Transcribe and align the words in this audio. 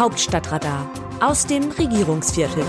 Hauptstadtradar 0.00 0.90
aus 1.20 1.46
dem 1.46 1.70
Regierungsviertel. 1.72 2.64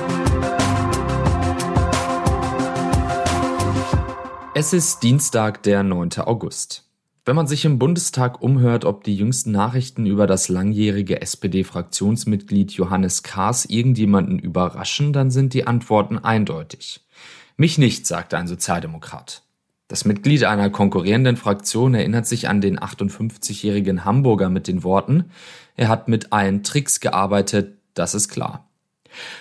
Es 4.54 4.74
ist 4.74 5.01
Dienstag, 5.01 5.64
der 5.64 5.82
9. 5.82 6.09
August. 6.25 6.90
Wenn 7.24 7.38
man 7.38 7.48
sich 7.48 7.64
im 7.64 7.80
Bundestag 7.80 8.41
umhört, 8.41 8.84
ob 8.84 9.05
die 9.05 9.16
jüngsten 9.16 9.52
Nachrichten 9.52 10.05
über 10.05 10.28
das 10.28 10.50
langjährige 10.50 11.21
SPD-Fraktionsmitglied 11.21 12.73
Johannes 12.73 13.23
Kahrs 13.23 13.63
irgendjemanden 13.63 14.38
überraschen, 14.38 15.13
dann 15.13 15.32
sind 15.32 15.54
die 15.54 15.66
Antworten 15.66 16.20
eindeutig. 16.20 17.07
Mich 17.55 17.77
nicht, 17.77 18.07
sagte 18.07 18.38
ein 18.38 18.50
Sozialdemokrat. 18.50 19.41
Das 19.92 20.05
Mitglied 20.05 20.46
einer 20.46 20.70
konkurrierenden 20.70 21.36
Fraktion 21.36 21.94
erinnert 21.94 22.26
sich 22.26 22.48
an 22.48 22.62
den 22.62 22.80
58-jährigen 22.80 24.05
Hamburger 24.05 24.50
mit 24.50 24.70
den 24.70 24.86
Worten, 24.86 25.26
er 25.76 25.90
hat 25.90 26.08
mit 26.08 26.32
allen 26.32 26.64
Tricks 26.64 27.02
gearbeitet, 27.02 27.78
das 27.94 28.16
ist 28.16 28.30
klar. 28.30 28.70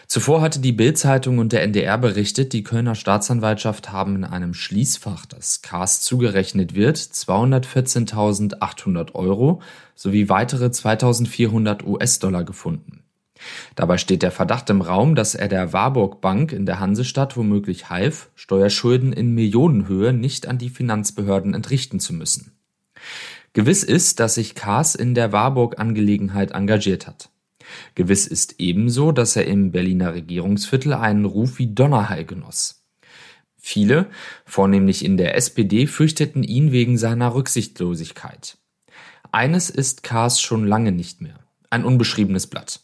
Zuvor 0.09 0.41
hatte 0.41 0.59
die 0.59 0.73
Bild-Zeitung 0.73 1.39
und 1.39 1.53
der 1.53 1.63
NDR 1.63 1.99
berichtet, 1.99 2.53
die 2.53 2.65
Kölner 2.65 2.97
Staatsanwaltschaft 2.97 3.93
haben 3.93 4.17
in 4.17 4.25
einem 4.25 4.53
Schließfach, 4.53 5.25
das 5.25 5.63
Cars 5.63 6.03
zugerechnet 6.03 6.75
wird, 6.75 6.97
214.800 6.97 9.15
Euro 9.15 9.63
sowie 9.95 10.29
weitere 10.29 10.67
2.400 10.67 11.85
US-Dollar 11.85 12.43
gefunden. 12.43 13.00
Dabei 13.75 13.99
steht 13.99 14.23
der 14.23 14.31
Verdacht 14.31 14.69
im 14.71 14.81
Raum, 14.81 15.15
dass 15.15 15.35
er 15.35 15.49
der 15.49 15.73
Warburg 15.73 16.21
Bank 16.21 16.53
in 16.53 16.67
der 16.67 16.81
Hansestadt 16.81 17.37
womöglich 17.37 17.91
half, 17.91 18.31
Steuerschulden 18.35 19.13
in 19.13 19.35
Millionenhöhe 19.35 20.13
nicht 20.13 20.47
an 20.47 20.59
die 20.59 20.71
Finanzbehörden 20.71 21.55
entrichten 21.55 22.01
zu 22.01 22.13
müssen. 22.13 22.53
Gewiss 23.53 23.83
ist, 23.83 24.21
dass 24.21 24.35
sich 24.35 24.55
Kaas 24.55 24.95
in 24.95 25.15
der 25.15 25.33
Warburg-Angelegenheit 25.33 26.53
engagiert 26.53 27.07
hat. 27.07 27.31
Gewiss 27.95 28.27
ist 28.27 28.57
ebenso, 28.59 29.13
dass 29.13 29.37
er 29.37 29.47
im 29.47 29.73
Berliner 29.73 30.15
Regierungsviertel 30.15 30.93
einen 30.93 31.25
Ruf 31.25 31.59
wie 31.59 31.73
Donnerhall 31.73 32.25
genoss. 32.25 32.85
Viele, 33.57 34.07
vornehmlich 34.47 35.05
in 35.05 35.17
der 35.17 35.37
SPD, 35.37 35.87
fürchteten 35.87 36.43
ihn 36.43 36.73
wegen 36.73 36.97
seiner 36.97 37.35
Rücksichtslosigkeit. 37.35 38.57
Eines 39.33 39.71
ist 39.71 40.03
Kaas 40.03 40.41
schon 40.41 40.67
lange 40.67 40.93
nicht 40.93 41.21
mehr. 41.21 41.39
Ein 41.69 41.85
unbeschriebenes 41.85 42.47
Blatt. 42.47 42.81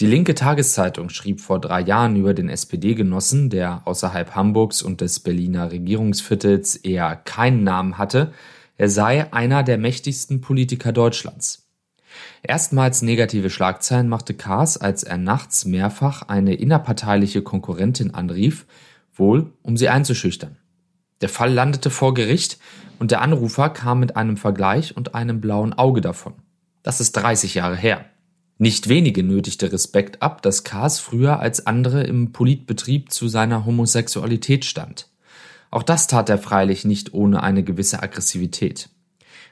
Die 0.00 0.06
linke 0.06 0.36
Tageszeitung 0.36 1.08
schrieb 1.08 1.40
vor 1.40 1.60
drei 1.60 1.80
Jahren 1.80 2.14
über 2.14 2.32
den 2.32 2.48
SPD-Genossen, 2.48 3.50
der 3.50 3.82
außerhalb 3.84 4.36
Hamburgs 4.36 4.80
und 4.80 5.00
des 5.00 5.18
Berliner 5.18 5.72
Regierungsviertels 5.72 6.76
eher 6.76 7.16
keinen 7.16 7.64
Namen 7.64 7.98
hatte, 7.98 8.32
er 8.76 8.88
sei 8.88 9.32
einer 9.32 9.64
der 9.64 9.76
mächtigsten 9.76 10.40
Politiker 10.40 10.92
Deutschlands. 10.92 11.66
Erstmals 12.44 13.02
negative 13.02 13.50
Schlagzeilen 13.50 14.08
machte 14.08 14.34
Kaas, 14.34 14.76
als 14.76 15.02
er 15.02 15.18
nachts 15.18 15.64
mehrfach 15.64 16.22
eine 16.22 16.54
innerparteiliche 16.54 17.42
Konkurrentin 17.42 18.14
anrief, 18.14 18.66
wohl 19.12 19.52
um 19.62 19.76
sie 19.76 19.88
einzuschüchtern. 19.88 20.58
Der 21.22 21.28
Fall 21.28 21.52
landete 21.52 21.90
vor 21.90 22.14
Gericht 22.14 22.58
und 23.00 23.10
der 23.10 23.20
Anrufer 23.20 23.68
kam 23.68 23.98
mit 23.98 24.14
einem 24.14 24.36
Vergleich 24.36 24.96
und 24.96 25.16
einem 25.16 25.40
blauen 25.40 25.72
Auge 25.72 26.00
davon. 26.00 26.34
Das 26.84 27.00
ist 27.00 27.12
30 27.12 27.54
Jahre 27.54 27.76
her. 27.76 28.04
Nicht 28.60 28.88
wenige 28.88 29.22
nötigte 29.22 29.72
Respekt 29.72 30.20
ab, 30.20 30.42
dass 30.42 30.64
Kaas 30.64 30.98
früher 30.98 31.38
als 31.38 31.66
andere 31.66 32.02
im 32.02 32.32
Politbetrieb 32.32 33.12
zu 33.12 33.28
seiner 33.28 33.64
Homosexualität 33.64 34.64
stand. 34.64 35.08
Auch 35.70 35.84
das 35.84 36.08
tat 36.08 36.28
er 36.28 36.38
freilich 36.38 36.84
nicht 36.84 37.14
ohne 37.14 37.42
eine 37.44 37.62
gewisse 37.62 38.02
Aggressivität. 38.02 38.88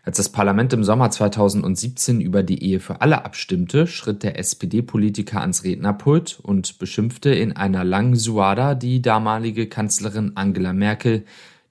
Als 0.02 0.16
das 0.16 0.28
Parlament 0.30 0.72
im 0.72 0.82
Sommer 0.82 1.10
2017 1.10 2.20
über 2.20 2.42
die 2.42 2.62
Ehe 2.62 2.80
für 2.80 3.00
alle 3.00 3.24
abstimmte, 3.24 3.86
schritt 3.86 4.22
der 4.22 4.38
SPD-Politiker 4.38 5.40
ans 5.40 5.62
Rednerpult 5.62 6.38
und 6.42 6.78
beschimpfte 6.78 7.30
in 7.30 7.52
einer 7.54 7.84
langen 7.84 8.16
Suada 8.16 8.74
die 8.74 9.02
damalige 9.02 9.68
Kanzlerin 9.68 10.32
Angela 10.36 10.72
Merkel, 10.72 11.24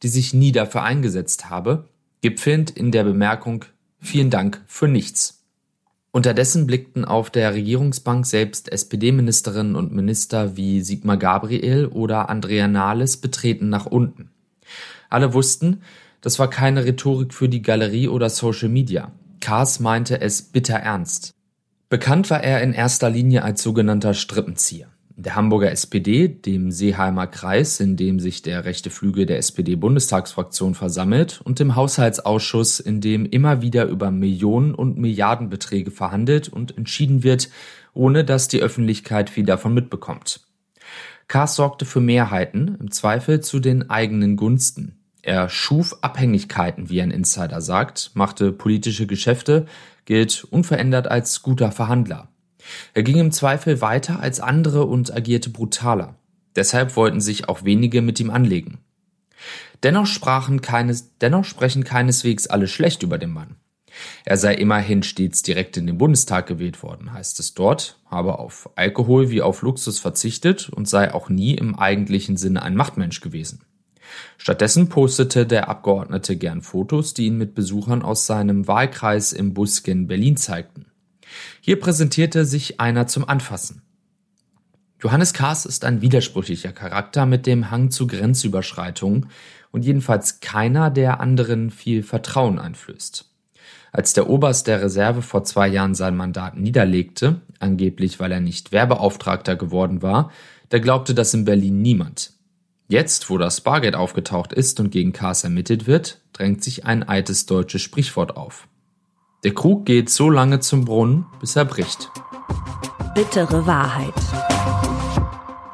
die 0.04 0.09
sich 0.09 0.34
nie 0.34 0.52
dafür 0.52 0.84
eingesetzt 0.84 1.50
habe, 1.50 1.90
gipfelnd 2.22 2.72
in 2.72 2.92
der 2.92 3.04
Bemerkung 3.04 3.66
Vielen 4.00 4.30
Dank 4.30 4.62
für 4.68 4.88
nichts. 4.88 5.45
Unterdessen 6.16 6.66
blickten 6.66 7.03
auf 7.03 7.30
der 7.30 7.53
Regierungsbank 7.53 8.26
selbst 8.26 8.72
SPD-Ministerinnen 8.72 9.76
und 9.76 9.92
Minister 9.92 10.56
wie 10.56 10.80
Sigmar 10.80 11.18
Gabriel 11.18 11.88
oder 11.88 12.30
Andrea 12.30 12.70
Nahles 12.70 13.18
betreten 13.18 13.68
nach 13.68 13.86
unten. 13.86 14.30
Alle 15.09 15.34
wussten, 15.34 15.81
das 16.22 16.40
war 16.40 16.50
keine 16.50 16.86
Rhetorik 16.86 17.34
für 17.34 17.50
die 17.50 17.62
Galerie 17.62 18.08
oder 18.08 18.30
Social 18.30 18.70
Media. 18.70 19.12
Kaas 19.42 19.81
meinte 19.81 20.22
es 20.22 20.42
bitter 20.42 20.76
ernst. 20.76 21.34
Bekannt 21.90 22.30
war 22.30 22.42
er 22.42 22.62
in 22.62 22.72
erster 22.72 23.09
Linie 23.09 23.44
als 23.44 23.62
sogenannter 23.62 24.14
Strippenzieher 24.14 24.95
der 25.18 25.36
Hamburger 25.36 25.72
SPD, 25.72 26.28
dem 26.28 26.72
Seeheimer 26.72 27.28
Kreis, 27.28 27.80
in 27.80 27.96
dem 27.96 28.20
sich 28.20 28.42
der 28.42 28.66
rechte 28.66 28.90
Flügel 28.90 29.26
der 29.26 29.38
SPD-Bundestagsfraktion 29.38 30.76
versammelt, 30.76 31.42
und 31.44 31.59
dem 31.59 31.76
Haushaltsausschuss, 31.76 32.80
in 32.80 33.00
dem 33.00 33.26
immer 33.26 33.62
wieder 33.62 33.86
über 33.86 34.12
Millionen 34.12 34.76
und 34.76 34.98
Milliardenbeträge 34.98 35.92
verhandelt 35.92 36.50
und 36.50 36.78
entschieden 36.78 37.24
wird, 37.24 37.50
ohne 37.94 38.26
dass 38.26 38.50
die 38.50 38.62
Öffentlichkeit 38.62 39.30
viel 39.30 39.46
davon 39.46 39.74
mitbekommt. 39.74 40.42
Kaas 41.28 41.56
sorgte 41.56 41.86
für 41.86 42.02
Mehrheiten, 42.02 42.78
im 42.80 42.92
Zweifel 42.92 43.40
zu 43.40 43.59
den 43.59 43.90
eigenen 43.90 44.36
Gunsten. 44.36 45.00
Er 45.22 45.50
schuf 45.50 45.97
Abhängigkeiten, 46.02 46.90
wie 46.90 47.02
ein 47.02 47.09
Insider 47.09 47.62
sagt, 47.62 48.12
machte 48.14 48.52
politische 48.52 49.08
Geschäfte, 49.08 49.66
gilt 50.03 50.44
unverändert 50.44 51.08
als 51.08 51.42
guter 51.42 51.72
Verhandler. 51.72 52.30
Er 52.94 53.03
ging 53.03 53.18
im 53.18 53.31
Zweifel 53.31 53.81
weiter 53.81 54.20
als 54.20 54.40
andere 54.40 54.86
und 54.86 55.14
agierte 55.16 55.50
brutaler. 55.50 56.16
Deshalb 56.56 56.96
wollten 56.96 57.22
sich 57.22 57.50
auch 57.50 57.64
wenige 57.64 58.02
mit 58.02 58.20
ihm 58.20 58.30
anlegen. 58.30 58.80
Dennoch 59.84 60.08
sprachen 60.08 60.62
keines, 60.62 61.18
dennoch 61.20 61.46
sprechen 61.46 61.84
keineswegs 61.84 62.48
alle 62.48 62.68
schlecht 62.68 63.03
über 63.03 63.18
den 63.18 63.31
Mann. 63.31 63.56
Er 64.26 64.38
sei 64.38 64.56
immerhin 64.56 65.03
stets 65.03 65.42
direkt 65.42 65.78
in 65.78 65.88
den 65.88 65.98
Bundestag 65.98 66.48
gewählt 66.48 66.84
worden, 66.84 67.14
heißt 67.14 67.40
es 67.40 67.53
dort, 67.53 68.00
habe 68.06 68.40
auf 68.40 68.70
Alkohol 68.76 69.30
wie 69.30 69.42
auf 69.42 69.62
Luxus 69.62 70.00
verzichtet 70.00 70.70
und 70.70 70.90
sei 70.90 71.14
auch 71.14 71.30
nie 71.30 71.56
im 71.56 71.76
eigentlichen 71.76 72.38
Sinne 72.38 72.62
ein 72.62 72.76
Machtmensch 72.76 73.22
gewesen. 73.22 73.62
Stattdessen 74.38 74.90
postete 74.90 75.46
der 75.46 75.70
Abgeordnete 75.70 76.36
gern 76.36 76.62
Fotos, 76.62 77.14
die 77.14 77.28
ihn 77.28 77.38
mit 77.38 77.56
Besuchern 77.56 78.02
aus 78.02 78.26
seinem 78.26 78.68
Wahlkreis 78.68 79.34
im 79.34 79.53
Busken 79.53 80.08
Berlin 80.08 80.38
zeigten. 80.38 80.84
Hier 81.62 81.80
präsentierte 81.80 82.46
sich 82.46 82.80
einer 82.80 83.08
zum 83.08 83.28
Anfassen. 83.28 83.82
Johannes 85.02 85.34
Kahrs 85.34 85.66
ist 85.66 85.86
ein 85.86 86.02
widersprüchlicher 86.02 86.72
Charakter 86.72 87.26
mit 87.26 87.46
dem 87.46 87.70
Hang 87.70 87.92
zu 87.92 88.08
Grenzüberschreitungen 88.08 89.28
und 89.72 89.86
jedenfalls 89.86 90.40
keiner, 90.40 90.90
der 90.90 91.20
anderen 91.20 91.70
viel 91.70 92.02
Vertrauen 92.02 92.60
einflößt. 92.60 93.30
Als 93.92 94.14
der 94.14 94.30
Oberst 94.30 94.68
der 94.68 94.82
Reserve 94.82 95.22
vor 95.22 95.44
zwei 95.44 95.68
Jahren 95.68 95.96
sein 95.96 96.18
Mandat 96.18 96.58
niederlegte, 96.58 97.42
angeblich 97.60 98.20
weil 98.20 98.32
er 98.32 98.42
nicht 98.42 98.72
Werbeauftragter 98.72 99.56
geworden 99.56 100.02
war, 100.02 100.32
da 100.70 100.80
glaubte 100.80 101.14
das 101.14 101.34
in 101.34 101.46
Berlin 101.46 101.82
niemand. 101.82 102.32
Jetzt, 102.88 103.30
wo 103.30 103.38
das 103.38 103.62
Bargeld 103.62 103.96
aufgetaucht 103.96 104.54
ist 104.54 104.80
und 104.80 104.92
gegen 104.92 105.14
Kahrs 105.14 105.44
ermittelt 105.44 105.88
wird, 105.88 106.22
drängt 106.34 106.64
sich 106.64 106.86
ein 106.86 107.04
altes 107.04 107.46
deutsches 107.46 107.82
Sprichwort 107.82 108.38
auf. 108.38 108.68
Der 109.46 109.54
Krug 109.54 109.86
geht 109.86 110.10
so 110.10 110.32
lange 110.32 110.60
zum 110.60 110.86
Brunnen, 110.86 111.28
bis 111.40 111.56
er 111.56 111.66
bricht. 111.66 112.10
Bittere 113.14 113.68
Wahrheit. 113.68 114.16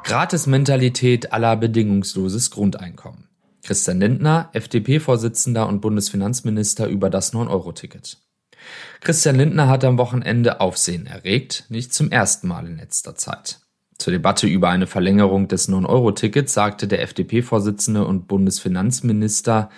Gratis-Mentalität 0.03 1.31
aller 1.31 1.55
bedingungsloses 1.55 2.51
Grundeinkommen. 2.51 3.29
Christian 3.63 4.01
Lindner, 4.01 4.49
FDP-Vorsitzender 4.51 5.69
und 5.69 5.79
Bundesfinanzminister 5.79 6.87
über 6.87 7.09
das 7.09 7.33
9-Euro-Ticket. 7.33 8.17
Christian 8.99 9.37
Lindner 9.37 9.69
hat 9.69 9.85
am 9.85 9.97
Wochenende 9.97 10.59
Aufsehen 10.59 11.07
erregt, 11.07 11.63
nicht 11.69 11.93
zum 11.93 12.11
ersten 12.11 12.49
Mal 12.49 12.67
in 12.67 12.75
letzter 12.75 13.15
Zeit. 13.15 13.61
Zur 13.97 14.11
Debatte 14.11 14.47
über 14.47 14.67
eine 14.67 14.85
Verlängerung 14.85 15.47
des 15.47 15.69
9-Euro-Tickets 15.69 16.53
sagte 16.53 16.89
der 16.89 17.03
FDP-Vorsitzende 17.03 18.05
und 18.05 18.27
Bundesfinanzminister, 18.27 19.69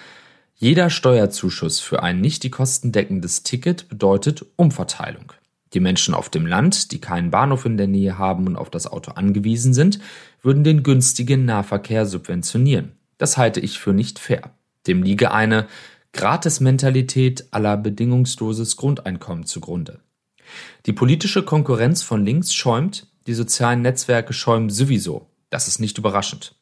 jeder 0.56 0.90
Steuerzuschuss 0.90 1.80
für 1.80 2.04
ein 2.04 2.22
nicht 2.22 2.44
die 2.44 2.52
Kosten 2.52 2.92
deckendes 2.92 3.44
Ticket 3.44 3.90
bedeutet 3.90 4.46
Umverteilung. 4.56 5.34
Die 5.74 5.80
Menschen 5.80 6.14
auf 6.14 6.30
dem 6.30 6.46
Land, 6.46 6.92
die 6.92 7.02
keinen 7.02 7.32
Bahnhof 7.32 7.66
in 7.66 7.78
der 7.78 7.88
Nähe 7.88 8.18
haben 8.18 8.46
und 8.46 8.56
auf 8.56 8.70
das 8.70 8.86
Auto 8.86 9.12
angewiesen 9.12 9.74
sind, 9.74 10.00
würden 10.42 10.64
den 10.64 10.84
günstigen 10.84 11.46
Nahverkehr 11.46 12.06
subventionieren. 12.06 12.92
Das 13.18 13.38
halte 13.38 13.60
ich 13.60 13.80
für 13.80 13.94
nicht 13.94 14.20
fair. 14.20 14.52
Dem 14.86 15.02
liege 15.02 15.32
eine 15.32 15.68
Gratis-Mentalität 16.14 17.48
aller 17.52 17.76
bedingungsloses 17.76 18.78
Grundeinkommen 18.78 19.46
zugrunde. 19.46 20.00
Die 20.86 20.94
politische 20.94 21.44
Konkurrenz 21.44 22.04
von 22.04 22.24
links 22.24 22.54
schäumt, 22.54 23.08
die 23.26 23.34
sozialen 23.34 23.82
Netzwerke 23.82 24.34
schäumen 24.34 24.70
sowieso. 24.70 25.28
Das 25.50 25.68
ist 25.68 25.80
nicht 25.80 25.98
überraschend. 25.98 26.56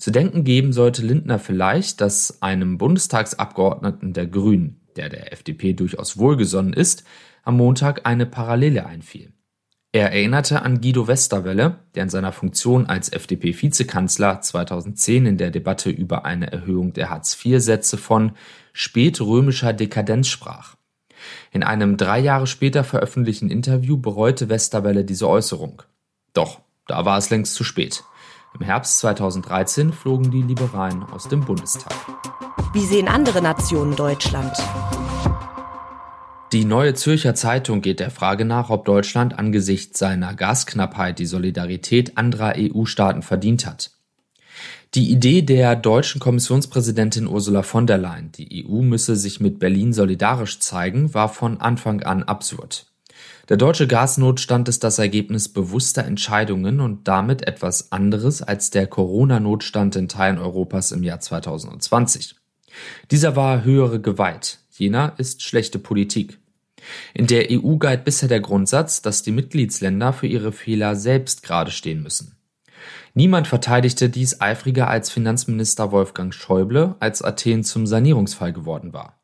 Zu 0.00 0.10
denken 0.10 0.44
geben 0.44 0.72
sollte 0.72 1.02
Lindner 1.02 1.38
vielleicht, 1.38 2.00
dass 2.00 2.40
einem 2.40 2.78
Bundestagsabgeordneten 2.78 4.14
der 4.14 4.26
Grünen, 4.26 4.80
der 4.96 5.10
der 5.10 5.30
FDP 5.30 5.74
durchaus 5.74 6.16
wohlgesonnen 6.16 6.72
ist, 6.72 7.04
am 7.44 7.58
Montag 7.58 8.06
eine 8.06 8.24
Parallele 8.24 8.86
einfiel. 8.86 9.34
Er 9.92 10.10
erinnerte 10.10 10.62
an 10.62 10.80
Guido 10.80 11.06
Westerwelle, 11.06 11.80
der 11.94 12.04
in 12.04 12.08
seiner 12.08 12.32
Funktion 12.32 12.86
als 12.86 13.12
FDP-Vizekanzler 13.12 14.40
2010 14.40 15.26
in 15.26 15.36
der 15.36 15.50
Debatte 15.50 15.90
über 15.90 16.24
eine 16.24 16.50
Erhöhung 16.50 16.94
der 16.94 17.10
Hartz-IV-Sätze 17.10 17.98
von 17.98 18.32
spätrömischer 18.72 19.74
Dekadenz 19.74 20.28
sprach. 20.28 20.76
In 21.52 21.62
einem 21.62 21.98
drei 21.98 22.20
Jahre 22.20 22.46
später 22.46 22.84
veröffentlichten 22.84 23.50
Interview 23.50 23.98
bereute 23.98 24.48
Westerwelle 24.48 25.04
diese 25.04 25.28
Äußerung. 25.28 25.82
Doch, 26.32 26.60
da 26.86 27.04
war 27.04 27.18
es 27.18 27.28
längst 27.28 27.54
zu 27.54 27.64
spät. 27.64 28.02
Im 28.58 28.66
Herbst 28.66 28.98
2013 28.98 29.92
flogen 29.92 30.30
die 30.30 30.42
Liberalen 30.42 31.04
aus 31.04 31.28
dem 31.28 31.40
Bundestag. 31.40 31.94
Wie 32.72 32.84
sehen 32.84 33.06
andere 33.06 33.40
Nationen 33.40 33.94
Deutschland? 33.94 34.52
Die 36.52 36.64
Neue 36.64 36.94
Zürcher 36.94 37.36
Zeitung 37.36 37.80
geht 37.80 38.00
der 38.00 38.10
Frage 38.10 38.44
nach, 38.44 38.70
ob 38.70 38.84
Deutschland 38.84 39.38
angesichts 39.38 40.00
seiner 40.00 40.34
Gasknappheit 40.34 41.20
die 41.20 41.26
Solidarität 41.26 42.18
anderer 42.18 42.54
EU-Staaten 42.56 43.22
verdient 43.22 43.66
hat. 43.66 43.92
Die 44.94 45.12
Idee 45.12 45.42
der 45.42 45.76
deutschen 45.76 46.20
Kommissionspräsidentin 46.20 47.28
Ursula 47.28 47.62
von 47.62 47.86
der 47.86 47.98
Leyen, 47.98 48.32
die 48.32 48.66
EU 48.66 48.82
müsse 48.82 49.14
sich 49.14 49.38
mit 49.38 49.60
Berlin 49.60 49.92
solidarisch 49.92 50.58
zeigen, 50.58 51.14
war 51.14 51.28
von 51.28 51.60
Anfang 51.60 52.02
an 52.02 52.24
absurd. 52.24 52.86
Der 53.48 53.56
deutsche 53.56 53.86
Gasnotstand 53.86 54.68
ist 54.68 54.84
das 54.84 54.98
Ergebnis 54.98 55.48
bewusster 55.48 56.04
Entscheidungen 56.04 56.80
und 56.80 57.08
damit 57.08 57.46
etwas 57.46 57.90
anderes 57.90 58.42
als 58.42 58.70
der 58.70 58.86
Corona-Notstand 58.86 59.96
in 59.96 60.08
Teilen 60.08 60.38
Europas 60.38 60.92
im 60.92 61.02
Jahr 61.02 61.20
2020. 61.20 62.36
Dieser 63.10 63.34
war 63.36 63.64
höhere 63.64 64.00
Gewalt, 64.00 64.60
jener 64.70 65.14
ist 65.18 65.42
schlechte 65.42 65.78
Politik. 65.78 66.38
In 67.12 67.26
der 67.26 67.48
EU 67.50 67.76
galt 67.76 68.04
bisher 68.04 68.28
der 68.28 68.40
Grundsatz, 68.40 69.02
dass 69.02 69.22
die 69.22 69.32
Mitgliedsländer 69.32 70.12
für 70.12 70.26
ihre 70.26 70.52
Fehler 70.52 70.96
selbst 70.96 71.42
gerade 71.42 71.70
stehen 71.70 72.02
müssen. 72.02 72.36
Niemand 73.14 73.48
verteidigte 73.48 74.08
dies 74.08 74.40
eifriger 74.40 74.88
als 74.88 75.10
Finanzminister 75.10 75.90
Wolfgang 75.90 76.32
Schäuble, 76.32 76.94
als 77.00 77.22
Athen 77.22 77.64
zum 77.64 77.86
Sanierungsfall 77.86 78.52
geworden 78.52 78.92
war. 78.92 79.19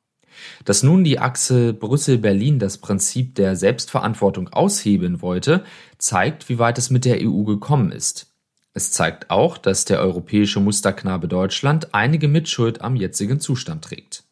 Dass 0.65 0.83
nun 0.83 1.05
die 1.05 1.19
Achse 1.19 1.73
Brüssel-Berlin 1.73 2.59
das 2.59 2.79
Prinzip 2.79 3.35
der 3.35 3.57
Selbstverantwortung 3.57 4.49
aushebeln 4.49 5.23
wollte, 5.23 5.65
zeigt, 5.99 6.49
wie 6.49 6.59
weit 6.59 6.79
es 6.79 6.91
mit 6.91 7.05
der 7.05 7.19
EU 7.21 7.43
gekommen 7.43 7.93
ist. 7.93 8.27
Es 8.75 8.91
zeigt 8.91 9.31
auch, 9.31 9.57
dass 9.57 9.87
der 9.87 10.01
europäische 10.01 10.61
Musterknabe 10.61 11.29
Deutschland 11.29 11.95
einige 11.95 12.29
Mitschuld 12.29 12.83
am 12.83 12.95
jetzigen 12.95 13.41
Zustand 13.41 13.85
trägt. 13.85 14.25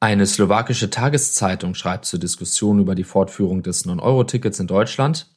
Eine 0.00 0.26
slowakische 0.26 0.90
Tageszeitung 0.90 1.74
schreibt 1.74 2.04
zur 2.04 2.18
Diskussion 2.18 2.80
über 2.80 2.94
die 2.94 3.04
Fortführung 3.04 3.62
des 3.62 3.86
9-Euro-Tickets 3.86 4.60
in 4.60 4.66
Deutschland, 4.66 5.28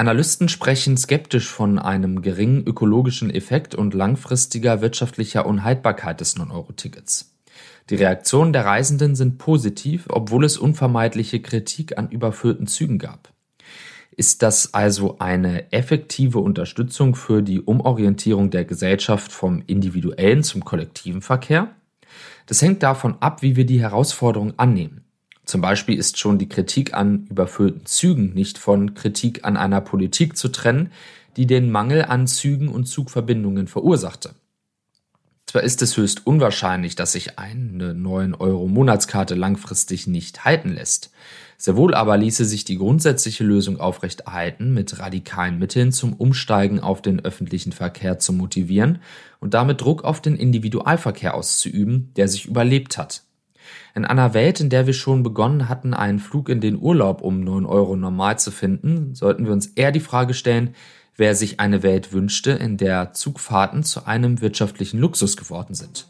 Analysten 0.00 0.48
sprechen 0.48 0.96
skeptisch 0.96 1.48
von 1.48 1.78
einem 1.78 2.22
geringen 2.22 2.66
ökologischen 2.66 3.28
Effekt 3.28 3.74
und 3.74 3.92
langfristiger 3.92 4.80
wirtschaftlicher 4.80 5.44
Unhaltbarkeit 5.44 6.22
des 6.22 6.38
9-Euro-Tickets. 6.38 7.29
Die 7.88 7.96
Reaktionen 7.96 8.52
der 8.52 8.64
Reisenden 8.64 9.16
sind 9.16 9.38
positiv, 9.38 10.06
obwohl 10.08 10.44
es 10.44 10.58
unvermeidliche 10.58 11.40
Kritik 11.40 11.98
an 11.98 12.08
überfüllten 12.08 12.66
Zügen 12.66 12.98
gab. 12.98 13.32
Ist 14.16 14.42
das 14.42 14.74
also 14.74 15.18
eine 15.18 15.72
effektive 15.72 16.40
Unterstützung 16.40 17.14
für 17.14 17.42
die 17.42 17.60
Umorientierung 17.60 18.50
der 18.50 18.64
Gesellschaft 18.64 19.32
vom 19.32 19.62
individuellen 19.66 20.42
zum 20.42 20.64
kollektiven 20.64 21.22
Verkehr? 21.22 21.74
Das 22.46 22.62
hängt 22.62 22.82
davon 22.82 23.16
ab, 23.20 23.42
wie 23.42 23.56
wir 23.56 23.64
die 23.64 23.80
Herausforderung 23.80 24.58
annehmen. 24.58 25.04
Zum 25.44 25.60
Beispiel 25.60 25.98
ist 25.98 26.18
schon 26.18 26.38
die 26.38 26.48
Kritik 26.48 26.94
an 26.94 27.26
überfüllten 27.30 27.86
Zügen 27.86 28.34
nicht 28.34 28.58
von 28.58 28.94
Kritik 28.94 29.44
an 29.44 29.56
einer 29.56 29.80
Politik 29.80 30.36
zu 30.36 30.48
trennen, 30.48 30.92
die 31.36 31.46
den 31.46 31.70
Mangel 31.70 32.04
an 32.04 32.26
Zügen 32.26 32.68
und 32.68 32.84
Zugverbindungen 32.84 33.66
verursachte. 33.66 34.34
Zwar 35.50 35.64
ist 35.64 35.82
es 35.82 35.96
höchst 35.96 36.28
unwahrscheinlich, 36.28 36.94
dass 36.94 37.10
sich 37.10 37.40
eine 37.40 37.92
9 37.92 38.34
Euro 38.34 38.68
Monatskarte 38.68 39.34
langfristig 39.34 40.06
nicht 40.06 40.44
halten 40.44 40.68
lässt. 40.68 41.10
Sehr 41.56 41.74
wohl 41.74 41.92
aber 41.92 42.16
ließe 42.16 42.44
sich 42.44 42.64
die 42.64 42.76
grundsätzliche 42.76 43.42
Lösung 43.42 43.80
aufrechterhalten, 43.80 44.72
mit 44.72 45.00
radikalen 45.00 45.58
Mitteln 45.58 45.90
zum 45.90 46.12
Umsteigen 46.12 46.78
auf 46.78 47.02
den 47.02 47.24
öffentlichen 47.24 47.72
Verkehr 47.72 48.20
zu 48.20 48.32
motivieren 48.32 49.00
und 49.40 49.54
damit 49.54 49.80
Druck 49.80 50.04
auf 50.04 50.22
den 50.22 50.36
Individualverkehr 50.36 51.34
auszuüben, 51.34 52.12
der 52.14 52.28
sich 52.28 52.46
überlebt 52.46 52.96
hat. 52.96 53.24
In 53.94 54.04
einer 54.04 54.34
Welt, 54.34 54.60
in 54.60 54.70
der 54.70 54.86
wir 54.86 54.94
schon 54.94 55.22
begonnen 55.22 55.68
hatten, 55.68 55.94
einen 55.94 56.18
Flug 56.18 56.48
in 56.48 56.60
den 56.60 56.80
Urlaub 56.80 57.22
um 57.22 57.40
9 57.40 57.66
Euro 57.66 57.96
normal 57.96 58.38
zu 58.38 58.50
finden, 58.50 59.14
sollten 59.14 59.44
wir 59.44 59.52
uns 59.52 59.66
eher 59.66 59.92
die 59.92 60.00
Frage 60.00 60.34
stellen, 60.34 60.74
wer 61.16 61.34
sich 61.34 61.60
eine 61.60 61.82
Welt 61.82 62.12
wünschte, 62.12 62.52
in 62.52 62.76
der 62.76 63.12
Zugfahrten 63.12 63.82
zu 63.82 64.06
einem 64.06 64.40
wirtschaftlichen 64.40 64.98
Luxus 64.98 65.36
geworden 65.36 65.74
sind. 65.74 66.08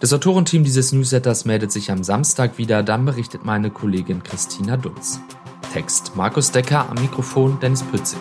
Das 0.00 0.14
Autorenteam 0.14 0.64
dieses 0.64 0.92
Newsletters 0.92 1.44
meldet 1.44 1.70
sich 1.70 1.90
am 1.90 2.02
Samstag 2.02 2.56
wieder, 2.56 2.82
dann 2.82 3.04
berichtet 3.04 3.44
meine 3.44 3.70
Kollegin 3.70 4.22
Christina 4.22 4.78
Dunz. 4.78 5.20
Text 5.74 6.16
Markus 6.16 6.50
Decker 6.50 6.88
am 6.88 7.00
Mikrofon 7.00 7.60
Dennis 7.60 7.82
Pützig. 7.82 8.18